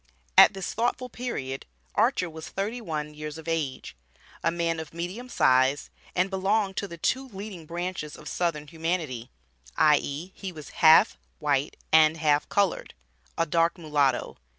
[0.35, 3.95] At this thoughtful period, Archer was thirty one years of age,
[4.43, 9.29] a man of medium size, and belonged to the two leading branches of southern humanity,
[9.77, 12.95] i.e., he was half white and half colored
[13.37, 14.37] a dark mulatto.